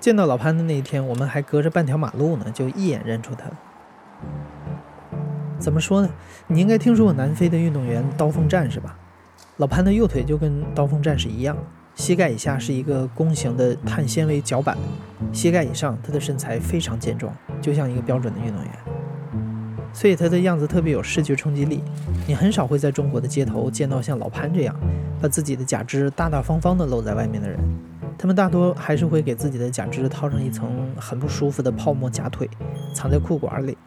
[0.00, 3.56] 见到老潘的那一天，我们还隔着半条马路呢，就一眼认出他了。
[5.58, 6.08] 怎么说呢？
[6.46, 8.96] 你应该听说过南非的运动员刀锋战士吧？
[9.58, 11.54] 老潘的右腿就跟刀锋战士一样，
[11.94, 14.74] 膝盖以下是一个弓形的碳纤维脚板，
[15.32, 18.72] 膝盖以上他的身材非常健壮，就像一个标准的运动员。
[19.92, 21.84] 所以他的样子特别有视觉冲击力。
[22.26, 24.74] 你很少会在中国的街头见到像老潘这样，
[25.20, 27.58] 把自己的假肢大大方方的露在外面的人。
[28.20, 32.46] 他们大多还是会给自己的假肢套上一层很不舒服的泡沫假腿，
[32.94, 33.78] 藏在裤管里。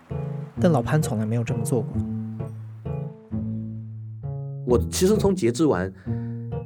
[0.59, 1.93] 但老潘从来没有这么做过。
[4.65, 5.93] 我其实从截肢完，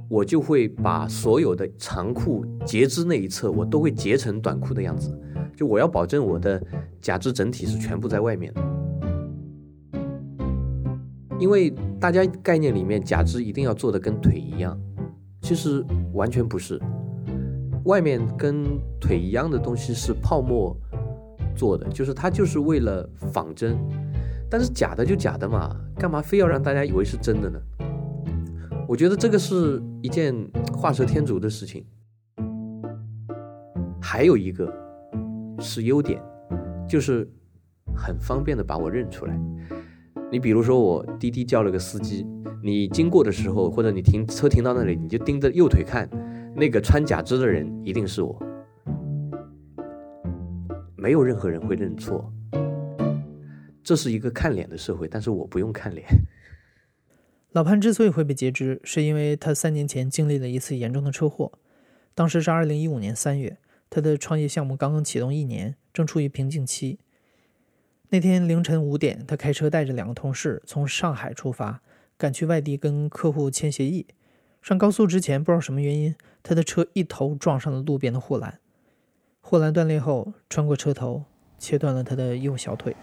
[0.07, 5.13] 我就会把所有的长裤截肢那一侧，我都会截成短裤的样子。
[5.53, 6.63] 就我要保证我的
[7.01, 8.61] 假肢整体是全部在外面的，
[11.37, 14.79] 因为大家概念里面假肢一定要做的跟腿一样，
[15.41, 16.81] 其实完全不是。
[17.87, 18.65] 外面跟
[18.99, 20.75] 腿一样的东西是泡沫
[21.55, 23.77] 做的，就是它就是为了仿真。
[24.49, 27.59] 但是假的就假的嘛，干嘛非要让大家以为是真的呢？
[28.87, 30.35] 我觉得这个是一件
[30.73, 31.85] 画蛇添足的事情。
[34.01, 34.71] 还有一个
[35.59, 36.21] 是优点，
[36.89, 37.25] 就是
[37.95, 39.39] 很方便的把我认出来。
[40.29, 42.25] 你比如说我滴滴叫了个司机，
[42.61, 46.09] 你经过的时候，或者你停车停到那里，你就盯着右腿看，
[46.59, 48.35] 那个穿假肢的人一定是我，
[50.95, 52.33] 没有任何人会认错。
[53.83, 56.03] 这是一个看脸的社会，但是我不用看脸。
[57.53, 61.51] 老潘之所以会被截肢，是因为他三年前经历了一次严重的车祸。
[62.15, 63.59] 当时是二零一五年三月，
[63.91, 66.97] 他的创业项目刚刚启动一年，正处于瓶颈期。
[68.09, 71.83] 那天凌晨五点，他开车带着两个同事从上海出发，
[72.17, 74.07] 赶去外地跟客户签协议。
[74.59, 76.13] 上高速之前，不知道什么原因，
[76.47, 78.61] 他的车一头撞上了路边的护栏，
[79.41, 81.25] 护栏断裂后，穿过车头，
[81.59, 82.95] 切断了他的右小腿。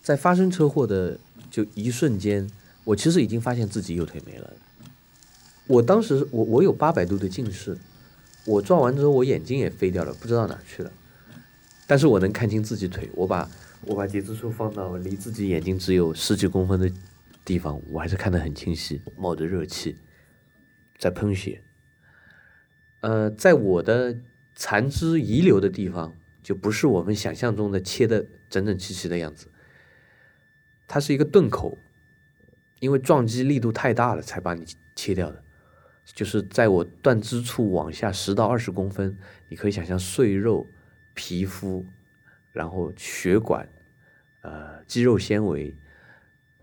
[0.00, 1.18] 在发生车祸的
[1.50, 2.48] 就一瞬间，
[2.84, 4.52] 我其实已经发现自己右腿没了。
[5.66, 7.76] 我当时我我有八百度的近视，
[8.46, 10.92] 我撞完之后我眼睛也飞掉了，不知道哪去了。
[11.88, 13.50] 但是我能看清自己腿，我把
[13.84, 16.90] 我把截肢处放到离自己眼睛只有十几公分的
[17.44, 19.96] 地方，我还是看得很清晰，冒着热气，
[20.98, 21.62] 在喷血。
[23.00, 24.16] 呃，在我的
[24.54, 29.48] 残肢遗留的地方，就不是我们想象中的切的整整齐齐的样子。
[30.86, 31.76] 它是一个钝口，
[32.78, 34.64] 因为撞击力度太大了，才把你
[34.94, 35.42] 切掉的。
[36.04, 39.18] 就是在我断肢处往下十到二十公分，
[39.48, 40.66] 你可以想象碎肉、
[41.14, 41.84] 皮肤，
[42.52, 43.68] 然后血管、
[44.42, 45.74] 呃肌肉纤维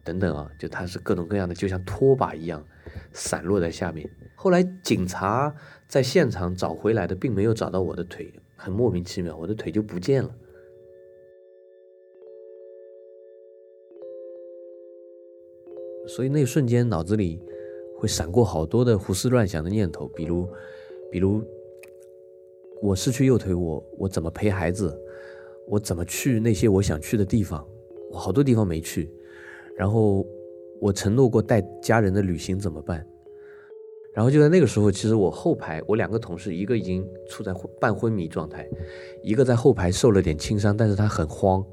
[0.03, 2.65] 等等啊，就它是各种各样的，就像拖把一样
[3.11, 4.09] 散落在下面。
[4.35, 5.53] 后来警察
[5.87, 10.33] 在现场找回来的，并没有找到我的腿，很莫名其妙，我的腿就不见了。
[16.07, 17.39] 所以那一瞬间，脑子里
[17.97, 20.49] 会闪过好多的胡思乱想的念头，比如，
[21.11, 21.43] 比如
[22.81, 24.97] 我失去右腿，我我怎么陪孩子？
[25.69, 27.65] 我怎么去那些我想去的地方？
[28.11, 29.09] 我好多地方没去。
[29.77, 30.25] 然后
[30.81, 33.05] 我承诺过带家人的旅行怎么办？
[34.11, 38.67] 然后就在那个时候，其实我后排我两个同事，一个已经处在半昏迷状态，
[39.21, 41.63] 一个在后排受了点轻伤，但是他很慌。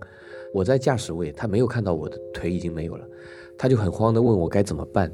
[0.52, 3.08] 我在驾驶位，他没有看到我的腿已经没有了。
[3.58, 5.10] 他就很慌的问我该怎么办，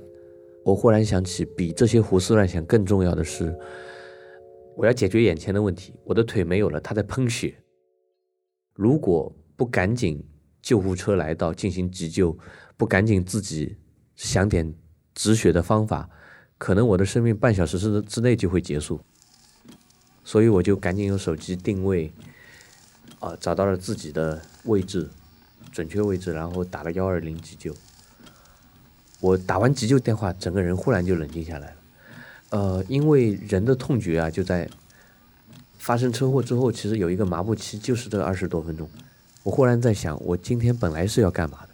[0.64, 3.56] 我忽然想起，比这些胡思乱想更重要的是，
[4.76, 5.94] 我要解决眼前的问题。
[6.04, 7.54] 我的腿没有了，他在喷血。
[8.74, 10.24] 如果不赶紧
[10.60, 12.36] 救护车来到进行急救，
[12.76, 13.76] 不赶紧自己
[14.16, 14.74] 想点
[15.14, 16.08] 止血的方法，
[16.58, 19.00] 可能我的生命半小时之之内就会结束。
[20.24, 22.12] 所以我就赶紧用手机定位，
[23.18, 25.10] 啊，找到了自己的位置，
[25.72, 27.74] 准确位置，然后打了幺二零急救。
[29.20, 31.76] 我打完急救电话，整个人忽然就冷静下来了。
[32.50, 34.68] 呃，因为人的痛觉啊，就在
[35.82, 38.88] 发生车祸之后，其实有一个麻木期，就是这二十多分钟。
[39.42, 41.70] 我忽然在想，我今天本来是要干嘛的？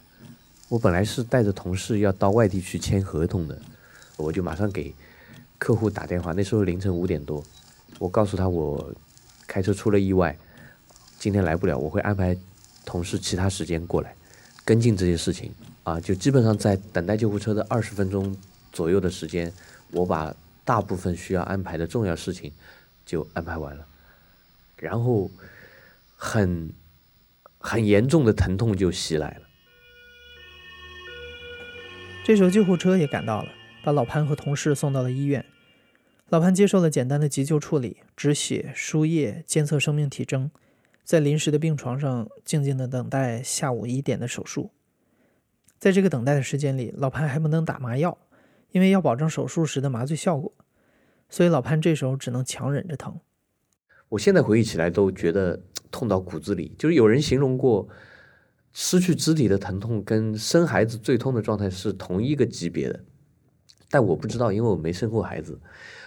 [0.71, 3.61] 我本来是带着同事要到外地去签合同的，
[4.17, 4.95] 我就马上给
[5.59, 6.33] 客户打电话。
[6.33, 7.45] 那时候凌晨五点多，
[7.99, 8.91] 我告诉他我
[9.47, 10.35] 开车出了意外，
[11.19, 12.35] 今天来不了，我会安排
[12.87, 14.17] 同事其他时间过来
[14.65, 15.53] 跟进这些事情。
[15.83, 18.35] 啊，就基本上在等待救护车的二十分钟
[18.73, 19.53] 左右的时间，
[19.91, 20.35] 我把
[20.65, 22.51] 大部分需要安排的重要事情
[23.05, 23.87] 就安排完了，
[24.79, 25.31] 然后
[26.15, 26.73] 很
[27.59, 29.43] 很严重的疼痛就袭来了。
[32.25, 33.49] 这时候救护车也赶到了，
[33.83, 35.45] 把老潘和同事送到了医院。
[36.29, 40.51] 老潘接受了简单的急救处理，止血、输液、监测生命体征，
[41.03, 44.71] 在临时的病床上静静的等待下午一点的手术。
[45.79, 48.19] 在这个等待的时间里，老潘还不能打麻药，
[48.73, 50.53] 因为要保证手术时的麻醉效果，
[51.31, 53.19] 所以老潘这时候只能强忍着疼。
[54.09, 55.61] 我现在回忆起来都觉得
[55.91, 56.75] 痛到骨子里。
[56.79, 57.89] 就是有人形容过，
[58.73, 63.01] 失去肢体的疼痛跟生孩子最痛的状态是同一个级别的，
[63.91, 65.59] 但我不知道，因为我没生过孩子。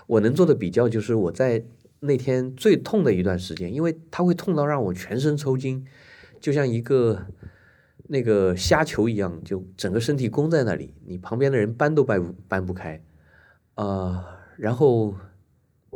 [0.07, 1.63] 我能做的比较就是我在
[1.99, 5.85] 那天最痛的一段时间，因为它会痛到让我全身抽筋，
[6.39, 7.27] 就像一个。
[8.07, 13.01] 那个虾球一样，就整个身体弓在那里，你旁边的人搬都搬搬不开，
[13.75, 14.25] 啊，
[14.57, 15.15] 然后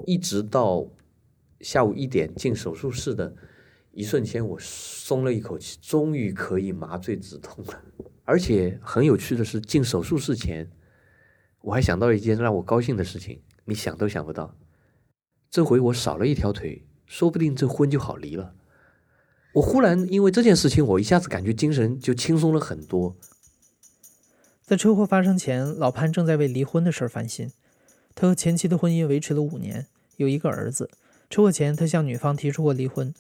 [0.06, 0.88] 一直到
[1.66, 3.36] 下午一点进手术室的
[3.92, 7.82] 一瞬间，我松了一口气，终于可以麻醉止痛了。
[8.24, 10.70] 而且很有趣的是，进手术室前，
[11.62, 14.56] 我还想到一件让我高兴的事情，你想都想不到，
[15.50, 18.54] 这回我少了一条腿，说不定这婚就好离了。
[19.56, 23.16] 我忽然因为这件事情，我一下子感觉精神就轻松了很多。
[24.62, 27.52] 在车祸发生前，老潘正在为离婚的事儿烦心。
[28.14, 29.88] 他和前妻的婚姻维持了五年，
[30.18, 30.92] 有一个儿子。
[31.36, 33.14] 车祸前，他向女方提出过离婚，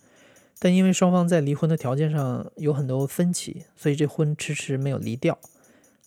[0.57, 5.37] 但因为双方在离婚的条件上有很多分歧，所以这婚迟迟没有离掉。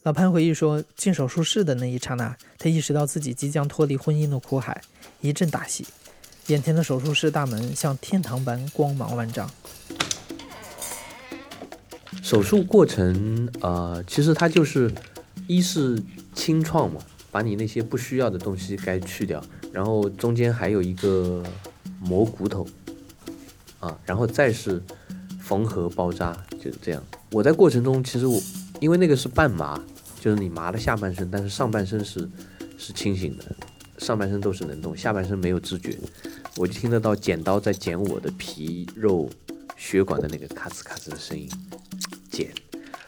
[0.04, 4.80] 老潘回忆说，进手术室的那一刹那，他意识到自己即将脱离婚姻的苦海，
[5.20, 5.86] 一阵大喜，
[6.46, 9.50] 眼前的手术室大门像天堂般光芒万丈。
[12.22, 14.90] 手术过程，呃，其实它就是，
[15.46, 16.02] 一是
[16.34, 19.44] 清创嘛，把你那些不需要的东西该去掉，
[19.74, 21.44] 然后中间还有一个
[22.00, 22.66] 磨骨头，
[23.80, 24.82] 啊，然后再是
[25.40, 27.02] 缝合包扎，就是这样。
[27.30, 28.40] 我在过程中，其实我
[28.80, 29.80] 因为那个是半麻，
[30.20, 32.28] 就是你麻的下半身，但是上半身是
[32.76, 33.44] 是清醒的，
[33.98, 35.98] 上半身都是能动，下半身没有知觉，
[36.56, 39.28] 我就听得到剪刀在剪我的皮肉
[39.76, 41.48] 血管的那个咔哧咔哧的声音。
[42.30, 42.52] 剪，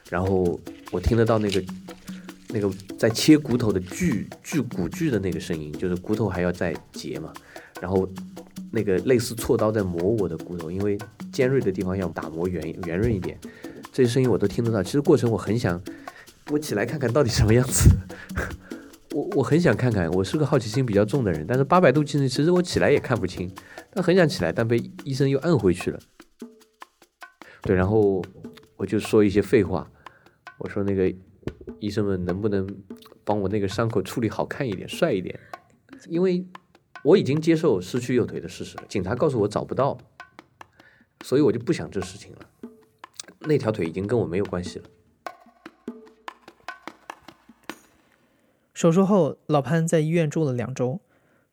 [0.08, 0.58] 然后
[0.90, 1.64] 我听得到那个
[2.48, 7.32] 那个在切骨头的锯锯骨锯的那个声音，就是骨头还要再结嘛。
[7.80, 8.08] 然后
[8.70, 10.98] 那个类似锉刀在磨我的骨头，因为
[11.32, 13.38] 尖锐的地方要打磨圆圆润一点。
[13.92, 14.82] 这些声音我都听得到。
[14.82, 15.82] 其实过程我很想，
[16.50, 17.90] 我起来看看到底什么样子。
[19.14, 21.44] 我我很想看看，我是个好奇心比较重的人。
[21.46, 23.50] 但是八百度近视，其实我起来也看不清。
[23.92, 25.98] 但很想起来，但被医生又摁回去了。
[27.62, 28.22] 对，然后。
[28.80, 29.86] 我就说一些废话，
[30.56, 31.14] 我说那个
[31.80, 32.66] 医生们能不能
[33.24, 35.38] 帮我那个伤口处理好看一点、帅一点？
[36.08, 36.42] 因为
[37.02, 38.84] 我已经接受失去右腿的事实了。
[38.88, 39.96] 警察告诉我找不到，
[41.24, 42.38] 所以我就不想这事情了。
[43.40, 44.84] 那条腿已经跟我没有关系了。
[48.74, 51.00] 手术后，老潘在医院住了两周。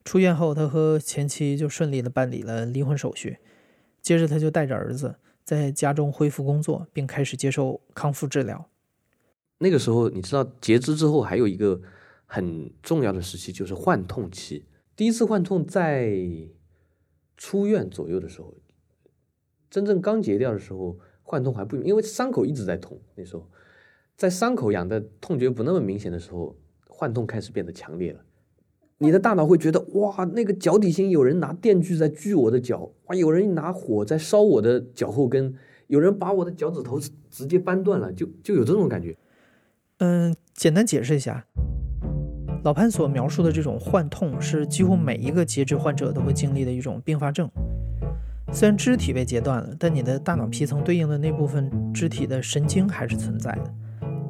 [0.04, 3.38] 出院后，他和前妻就顺利的办理了离婚手续。
[4.00, 5.16] 接着，他就带着儿子。
[5.44, 8.68] 在家中恢复工作，并开始接受康复治疗。
[9.58, 11.80] 那个时候，你知道截肢之后还有一个
[12.26, 14.66] 很重要的时期，就是换痛期。
[14.98, 16.12] 第一次幻痛在
[17.36, 18.52] 出院左右的时候，
[19.70, 23.00] 真正刚截掉的时候幻痛还不因为伤口一直在痛。
[23.14, 23.48] 那时候，
[24.16, 26.56] 在伤口痒的痛觉不那么明显的时候，
[26.88, 28.18] 幻痛开始变得强烈了。
[28.98, 35.54] 你的大脑会觉得哇，那个脚底心有人拿电锯在锯我的脚，哇，有人拿火在烧我的脚后跟，
[35.86, 36.98] 有人把我的脚趾头
[37.30, 39.16] 直接掰断了，就就有这种感觉。
[39.98, 41.46] 嗯，简单解释一下，
[42.64, 47.48] 老潘所描述的这种幻痛是几乎每一个截肢患者都会经历的一种并发症。
[48.52, 53.74] 虽然肢体被截断了，但你的大脑皮层对应的那部分肢体的神经还是存在的。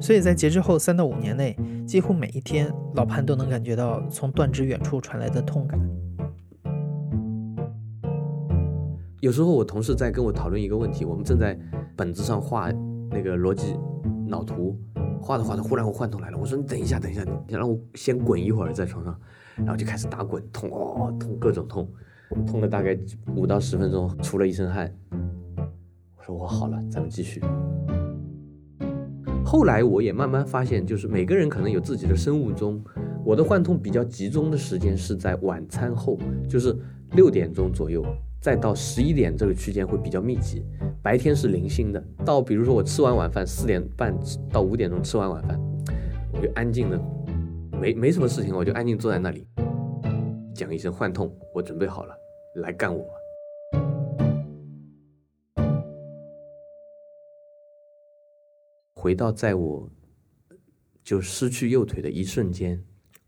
[0.01, 5.79] 所以在截肢后三到五年内，几乎每一天，老潘都能感觉到从断肢远处传来的痛感。
[9.21, 11.57] 有时候我同事在跟我讨论一个问题，我们正在
[11.95, 12.71] 本子上画
[13.09, 13.75] 那个逻辑
[14.27, 14.77] 脑图，
[15.21, 16.37] 画着画着，忽然我幻痛来了。
[16.37, 19.19] 我说你等一下，等一下，你让我先滚一会儿在床上，
[19.55, 21.87] 然后就开始打滚，痛哦，痛各种痛。
[22.45, 22.95] 痛了大概
[23.35, 24.93] 五到十分钟，出了一身汗。
[26.15, 27.41] 我说我好了，咱们继续。
[29.43, 32.79] 后来我也慢慢发现，就是每个人可能有自己的生物钟。
[33.25, 36.77] 我的幻痛比较集中的时间是在晚餐后，就是
[37.13, 38.05] 六点钟左右，
[38.41, 40.63] 再到十一点这个区间会比较密集。
[41.03, 44.17] 白天是零星的，到比如说我吃完晚饭四点半
[44.51, 45.59] 到五点钟吃完晚饭，
[46.33, 47.01] 我就安静的，
[47.79, 49.45] 没没什么事情，我就安静坐在那里，
[50.53, 52.15] 讲一声患痛，我准备好了，
[52.55, 53.05] 来干我。
[58.93, 59.89] 回到在我
[61.03, 62.81] 就失去右腿的一瞬间。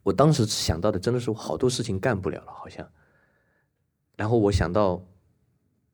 [0.03, 2.85] 我当时想到的真的是我好多事情干不了了，好像。
[4.15, 5.03] 然后我想到，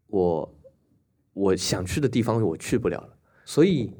[0.08, 0.56] 我
[1.34, 3.94] 我想去的地方我去不了了，所以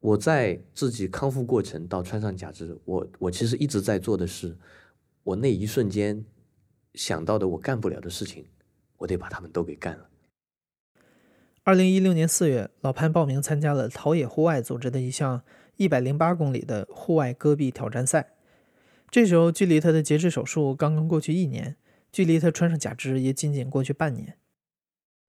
[0.00, 4.56] 我在自己康复过程到穿上假肢，我我其实一直在做的是，
[5.22, 6.24] 我那一瞬间
[6.94, 8.46] 想到的我干不了的事情，
[8.98, 10.08] 我得把他们都给干了。
[11.64, 15.42] 二零一六年四月，老潘报名参加了陶冶户外组织的一项
[15.76, 18.34] 一百零八公里的户外戈壁挑战赛。
[19.10, 21.76] 这时候，距离他的截肢手术刚刚过去一年，
[22.14, 24.38] 距离他穿上假肢也仅仅过去半年。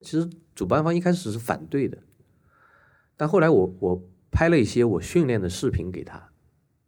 [0.01, 1.97] 其实主办方一开始是反对的，
[3.17, 6.31] 但后来我我拍了一些我训练的视频给他，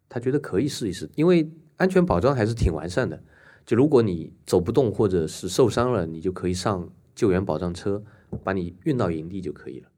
[0.08, 3.24] 他觉得可以试一试，因为安全保障还是挺完善的。
[3.66, 8.04] 就如果你走不动或者是受伤了，你就可以上救援保障车
[8.44, 9.90] 把你运到营地就可以了。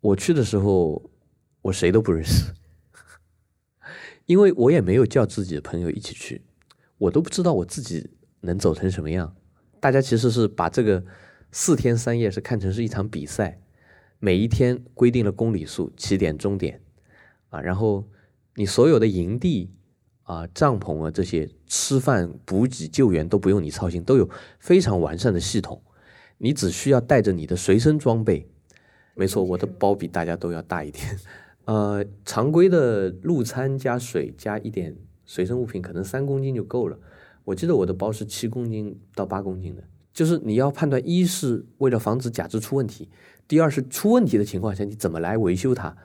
[0.00, 1.10] 我去的时候，
[1.60, 2.50] 我谁都不认识。
[4.24, 6.40] 因为我也没有叫自己的朋友一起去，
[6.96, 8.08] 我都不知道我自己
[8.44, 9.34] 能走成什么样。
[9.80, 11.04] 大家其实是把这个
[11.50, 13.60] 四天三夜是看成是一场比赛，
[14.18, 16.80] 每一天规定了公里数、起点、终点，
[17.50, 18.08] 啊，然后
[18.54, 19.70] 你所有的营地
[20.22, 25.82] 啊、帐篷啊这些吃饭、补给、救援都不用你操心，都有非常完善的系统，
[26.38, 28.48] 你只需要带着你的随身装备。
[29.14, 31.04] 没错，我的包比大家都要大一点。
[31.66, 36.98] 呃，常规的路餐加水加一点随身物品，可能三公斤就够了。
[37.44, 39.84] 我记得我的包是七公斤到八公斤的。
[40.12, 43.08] 就是你要判断，一是为了防止假肢出问题，
[43.48, 45.96] 第二是出问题的情况下你怎么来维修它，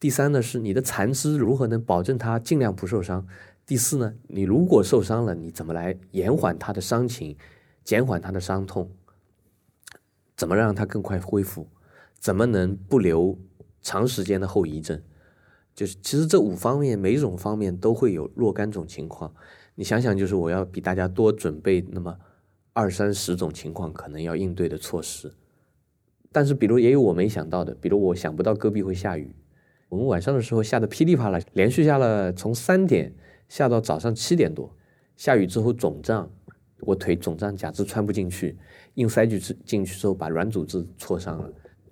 [0.00, 3.26] 第三呢是你的残肢如何能保证它尽量不受伤，
[3.66, 7.36] 第四呢你如果受伤了，你怎么来延缓它的伤情，
[7.84, 8.90] 减缓它的伤痛，
[10.34, 11.68] 怎么让它更快恢复，
[12.18, 13.38] 怎么能不留。
[13.80, 15.00] 长时间的后遗症，
[15.74, 19.32] 就是其实这五方面每一种方面都会有若干种情况。
[19.78, 22.12] 你想想，就是我要比大家多准备那么
[22.72, 25.32] 二三十种情况可能要应对的措施。
[26.32, 29.32] 但是，比如也有我没想到的，比如我想不到戈壁会下雨，
[29.88, 33.14] 我们晚上的时候下的噼里啪啦，连续下了从三点
[33.48, 34.68] 下到早上七点多。
[35.16, 36.28] 下雨之后肿胀，
[36.80, 38.58] 我腿肿胀，假肢穿不进去，
[38.94, 41.48] 硬塞进去进去之后把软组织挫伤了。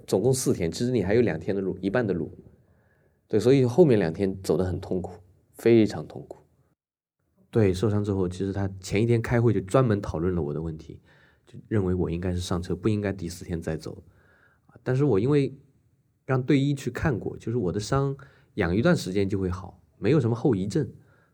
[0.09, 2.33] 总共四天，其实你还有两天的路，一半的路，
[3.29, 5.13] 对，所以后面两天走得很痛苦，
[5.55, 6.39] 非常痛苦。
[7.57, 11.01] 对，受伤之后，其实他前一天开会就专门讨论了我的问题，
[11.47, 14.05] 就认为我应该是上车，不应该第四天再走。
[14.83, 15.57] 但是我因为
[16.27, 18.15] 让队医去看过，就是我的伤
[18.57, 20.87] 养一段时间就会好，没有什么后遗症，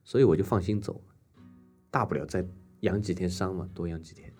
[0.05, 1.03] 所以我就放心走，
[1.91, 2.47] 大不了再
[2.83, 4.33] 养几天伤嘛，多养几天。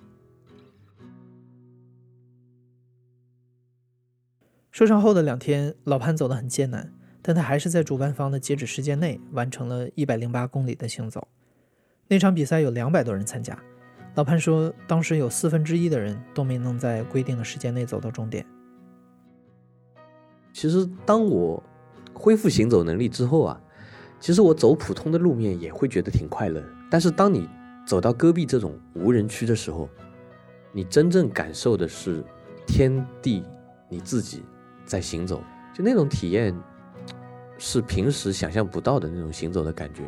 [4.71, 11.27] 受伤后的两天，老潘走得很艰难，但他还是在主办方的截止时间内完成了一百零八公里的行走。
[12.13, 13.59] 那场比赛有两百多人参加，
[14.17, 18.45] 老潘说，当时有四分之一的人都没能在规定的时间内走到终点。
[20.53, 21.63] 其实，当我
[22.13, 23.59] 恢复行走能力之后啊，
[24.21, 26.63] 其实我走普通的路面也会觉得挺快乐。
[26.91, 27.49] 但是，当你
[27.87, 29.89] 走到戈壁这种无人区的时候，
[30.71, 32.23] 你真正感受的是
[32.67, 33.43] 天地，
[33.89, 34.43] 你自己。
[34.85, 35.43] 在行走，
[35.73, 36.55] 就那种体验，
[37.57, 40.03] 是平时想象不到的那种行走的感觉。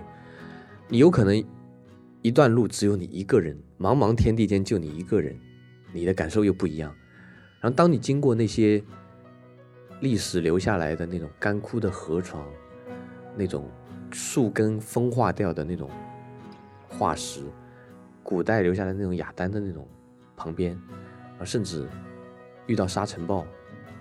[0.87, 1.43] 你有可能
[2.25, 5.39] 一段路只有你一个人，茫茫天地间就你一个人，
[5.93, 6.91] 你的感受又不一样。
[7.61, 8.83] 然后当你经过那些
[10.01, 12.43] 历史留下来的那种干枯的河床，
[13.37, 13.69] 那种
[14.11, 15.91] 树根风化掉的那种
[16.89, 17.43] 化石，
[18.23, 19.87] 古代留下来那种雅丹的那种
[20.35, 20.75] 旁边，
[21.39, 21.87] 啊，甚至
[22.67, 23.47] 遇到沙尘暴。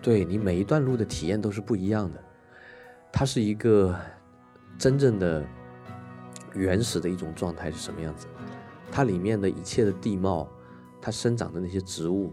[0.02, 2.24] 对你每一段路的体验都是不一样的，
[3.12, 3.94] 它是一个
[4.78, 5.46] 真正的
[6.54, 8.28] 原始的一种状态是什么样子？
[8.92, 10.48] 它里面的一切的地貌，
[11.02, 12.32] 它生长的那些植物，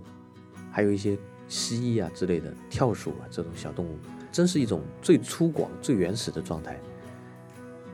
[0.70, 1.16] 还有一些
[1.48, 3.98] 蜥蜴啊之类的跳鼠啊这种小动物，
[4.30, 6.78] 真是一种最粗犷、最原始的状态。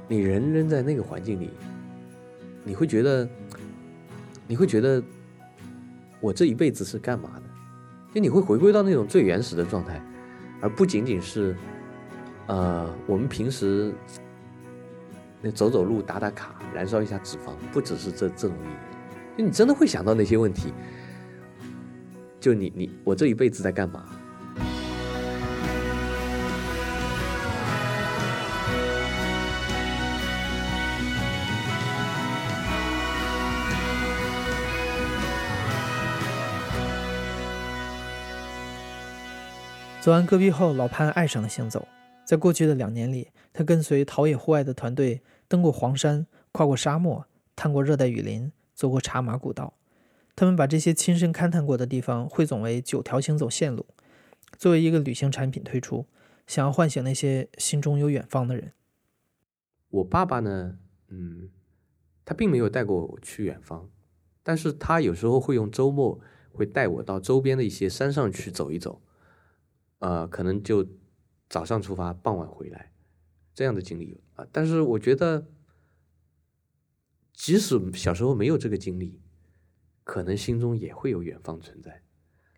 [0.09, 1.51] 你人扔在那个环境里，
[2.65, 3.29] 你会觉得，
[4.47, 5.03] 你会觉得
[6.21, 7.43] 我这一辈子是干嘛的？
[8.15, 10.03] 就你会回归到那种最原始的状态，
[10.61, 11.55] 而不仅仅是，
[12.47, 13.93] 呃，我们平时
[15.43, 19.39] 那走走路、打打卡、燃烧一下脂肪，不只是这这种意义。
[19.39, 20.73] 就你真的会想到那些问题，
[22.41, 24.05] 就你你我这一辈子在干嘛？
[40.01, 41.87] 走完戈壁后，老潘爱上了行走。
[42.27, 49.75] 在过去的两年里，他跟随陶冶户外的团队登过黄山，跨过沙漠，探过热带雨林，走过茶马古道。
[50.35, 53.87] 他们把这些亲身勘探过的地方汇总为九条行走线路，
[54.59, 56.05] 作为一个旅行产品推出，
[56.49, 58.73] 想要唤醒那些心中有远方的人。
[59.89, 60.77] 我爸爸呢，
[61.09, 61.49] 嗯，
[62.25, 63.89] 他并没有带过我去远方，
[64.43, 69.01] 但是他有时候会用周末会带我到周边的一些山上去走一走。
[70.01, 70.87] 呃，可能就
[71.49, 72.93] 早上出发，傍晚回来，
[73.55, 74.47] 这样的经历啊。
[74.51, 75.47] 但是我觉得，
[77.33, 79.21] 即使小时候没有这个经历，
[80.03, 82.03] 可能心中也会有远方存在，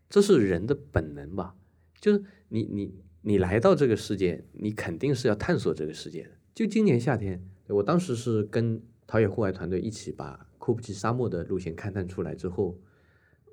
[0.09, 1.54] 这是人的本能吧。
[2.00, 6.30] 就是你你你来到这个世界，你肯定是要探索这个世界的。
[6.54, 12.78] 就今年夏天，我当时是跟陶冶户外团队一起把库布齐沙漠的路线勘探出来之后，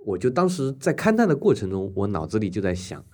[0.06, 3.06] 我就当时在勘探的过程中，我脑子里就在想。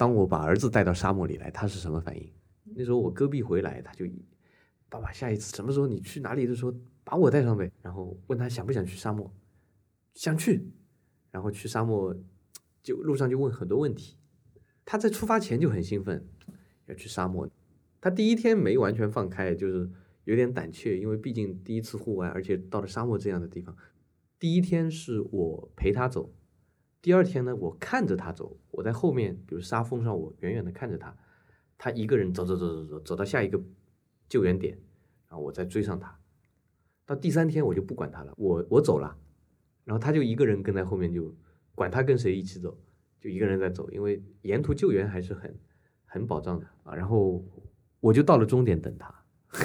[0.00, 2.32] 当我把儿子带到沙漠里来，他是什么反应？
[2.74, 4.06] 那时候我戈壁回来，他就
[4.88, 7.70] 爸爸下一次什么时候你去哪里的时候把我带上呗。
[7.82, 9.30] 然后问他想不想去沙漠，
[10.14, 10.66] 想去。
[11.30, 12.16] 然后去沙漠
[12.82, 14.16] 就路上就问很多问题。
[14.86, 16.26] 他在出发前就很兴奋
[16.86, 17.46] 要去沙漠。
[18.00, 19.90] 他第一天没完全放开，就是
[20.24, 23.76] 有点胆怯，因为毕竟第一次户外，而且到了沙漠这样的地方。
[24.38, 26.32] 第一天是我陪他走。
[27.02, 31.16] 第二天呢，我看着他走，我在后面，比如沙峰上，我远远的看着他，
[31.78, 33.58] 他一个人走走走走走，走到下一个
[34.28, 34.78] 救援点，
[35.28, 36.20] 然后我再追上他。
[37.06, 39.16] 到第三天我就不管他了，我我走了，
[39.84, 41.34] 然后他就一个人跟在后面，就
[41.74, 42.78] 管他跟谁一起走，
[43.18, 45.58] 就一个人在走，因为沿途救援还是很
[46.04, 46.94] 很保障的啊。
[46.94, 47.42] 然后
[48.00, 49.24] 我就到了终点等他，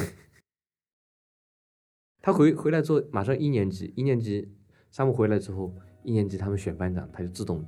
[2.21, 4.56] 他回回来之后马上一年级，一年级
[4.89, 5.76] 沙漠回来之后。
[6.06, 7.65] 一年级他们选班长，他就自动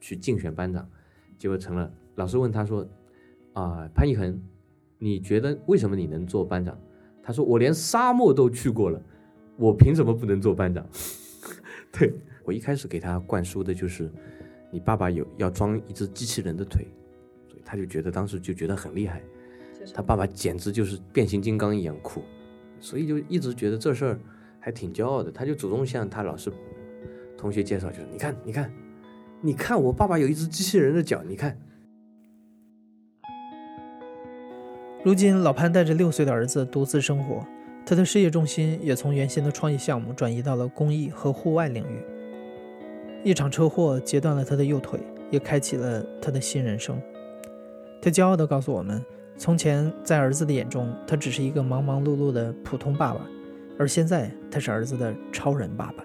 [0.00, 0.88] 去竞选班长，
[1.36, 1.92] 结果成了。
[2.14, 2.86] 老师问他说
[3.52, 4.40] ：“啊，潘一恒，
[4.98, 6.78] 你觉得为什么你能做班长？”
[7.22, 9.02] 他说：“我连沙漠都去过了，
[9.56, 10.86] 我凭什么不能做班长？”
[11.92, 14.08] 对我一开始给他灌输的就是，
[14.70, 16.86] 你爸爸有要装一只机器人的腿，
[17.48, 19.20] 所以他就觉得当时就觉得很厉害，
[19.92, 22.22] 他爸爸简直就是变形金刚一样酷，
[22.78, 24.20] 所以就一直觉得这事儿
[24.60, 25.32] 还挺骄傲的。
[25.32, 26.52] 他就主动向他老师。
[27.40, 28.70] 同学介绍就是，你看，你看，
[29.40, 31.56] 你看，我爸爸有一只机器人的脚，你看。
[35.02, 37.42] 如今，老潘带着六岁的儿子独自生活，
[37.86, 42.02] 他的事业重心也从原先的创意项目转移到了公益和户外领域。
[43.24, 45.00] 一场车祸截断了他的右腿，
[45.30, 47.00] 也开启了他的新人生。
[48.02, 49.02] 他骄傲地告诉我们，
[49.38, 53.26] 从前在儿子的眼中，他只是一个忙忙碌碌的普通爸爸，
[53.78, 56.04] 而现在他是儿子的超人爸爸。